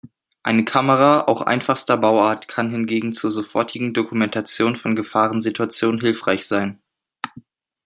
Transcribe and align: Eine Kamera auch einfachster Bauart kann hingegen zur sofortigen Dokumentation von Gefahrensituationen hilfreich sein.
Eine 0.41 0.65
Kamera 0.65 1.27
auch 1.27 1.41
einfachster 1.43 1.95
Bauart 1.95 2.47
kann 2.47 2.71
hingegen 2.71 3.13
zur 3.13 3.29
sofortigen 3.29 3.93
Dokumentation 3.93 4.75
von 4.75 4.95
Gefahrensituationen 4.95 6.01
hilfreich 6.01 6.47
sein. 6.47 6.81